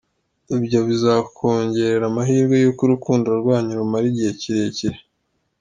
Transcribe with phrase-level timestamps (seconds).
[0.57, 4.97] Ibyo bizakongerera amahirwe yuko urukundo rwanyu rumara igihe kirekire.